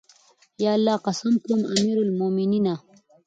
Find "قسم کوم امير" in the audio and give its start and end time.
1.05-1.97